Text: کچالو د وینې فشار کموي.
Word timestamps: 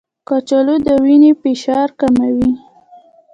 کچالو 0.27 0.75
د 0.85 0.87
وینې 1.03 1.31
فشار 1.41 1.87
کموي. 1.99 2.49